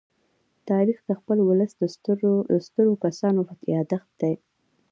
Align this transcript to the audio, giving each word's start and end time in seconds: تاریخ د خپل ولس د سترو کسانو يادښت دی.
تاریخ 0.69 0.97
د 1.05 1.09
خپل 1.19 1.37
ولس 1.47 1.71
د 1.81 1.83
سترو 2.65 2.91
کسانو 3.05 3.41
يادښت 3.75 4.09
دی. 4.21 4.33